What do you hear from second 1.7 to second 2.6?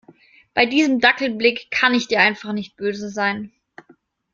ich dir einfach